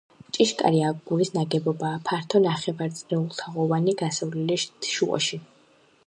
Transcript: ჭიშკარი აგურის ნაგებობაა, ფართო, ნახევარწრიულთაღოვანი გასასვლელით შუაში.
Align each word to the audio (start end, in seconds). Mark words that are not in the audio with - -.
ჭიშკარი 0.35 0.79
აგურის 0.85 1.29
ნაგებობაა, 1.33 1.99
ფართო, 2.07 2.41
ნახევარწრიულთაღოვანი 2.45 3.93
გასასვლელით 3.99 4.89
შუაში. 4.95 5.39